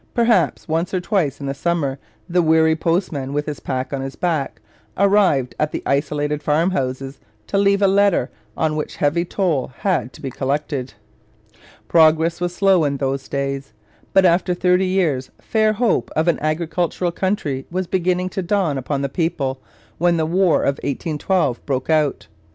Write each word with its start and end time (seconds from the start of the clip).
Perhaps 0.15 0.67
once 0.67 0.95
or 0.95 0.99
twice 0.99 1.39
in 1.39 1.45
the 1.45 1.53
summer 1.53 1.99
the 2.27 2.41
weary 2.41 2.75
postman, 2.75 3.33
with 3.33 3.45
his 3.45 3.59
pack 3.59 3.93
on 3.93 4.01
his 4.01 4.15
back, 4.15 4.59
arrived 4.97 5.53
at 5.59 5.71
the 5.71 5.83
isolated 5.85 6.41
farmhouse 6.41 7.03
to 7.45 7.57
leave 7.59 7.83
a 7.83 7.87
letter, 7.87 8.31
on 8.57 8.75
which 8.75 8.95
heavy 8.95 9.23
toll 9.23 9.67
had 9.67 10.11
to 10.13 10.19
be 10.19 10.31
collected. 10.31 10.95
Progress 11.87 12.41
was 12.41 12.55
slow 12.55 12.83
in 12.83 12.97
those 12.97 13.27
days, 13.29 13.73
but 14.11 14.25
after 14.25 14.55
thirty 14.55 14.87
years 14.87 15.29
fair 15.39 15.73
hope 15.73 16.09
of 16.15 16.27
an 16.27 16.39
agricultural 16.41 17.11
country 17.11 17.67
was 17.69 17.85
beginning 17.85 18.29
to 18.29 18.41
dawn 18.41 18.79
upon 18.79 19.03
the 19.03 19.07
people 19.07 19.61
when 19.99 20.17
the 20.17 20.25
War 20.25 20.61
of 20.63 20.77
1812 20.81 21.63
broke 21.67 21.91
out. 21.91 22.25